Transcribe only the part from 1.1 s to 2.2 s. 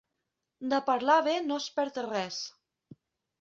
bé no es perd